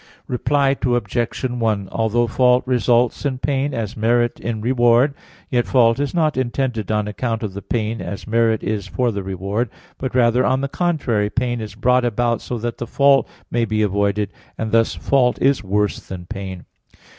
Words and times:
Reply 0.27 0.75
Obj. 0.83 1.43
1: 1.43 1.89
Although 1.91 2.25
fault 2.25 2.63
results 2.65 3.23
in 3.23 3.37
pain, 3.37 3.71
as 3.71 3.95
merit 3.95 4.39
in 4.39 4.59
reward, 4.59 5.13
yet 5.51 5.67
fault 5.67 5.99
is 5.99 6.11
not 6.11 6.37
intended 6.37 6.91
on 6.91 7.07
account 7.07 7.43
of 7.43 7.53
the 7.53 7.61
pain, 7.61 8.01
as 8.01 8.25
merit 8.25 8.63
is 8.63 8.87
for 8.87 9.11
the 9.11 9.21
reward; 9.21 9.69
but 9.99 10.15
rather, 10.15 10.43
on 10.43 10.61
the 10.61 10.67
contrary, 10.67 11.29
pain 11.29 11.61
is 11.61 11.75
brought 11.75 12.03
about 12.03 12.41
so 12.41 12.57
that 12.57 12.79
the 12.79 12.87
fault 12.87 13.27
may 13.51 13.63
be 13.63 13.83
avoided, 13.83 14.29
and 14.57 14.71
thus 14.71 14.95
fault 14.95 15.39
is 15.39 15.63
worse 15.63 15.99
than 15.99 16.25
pain. 16.25 16.65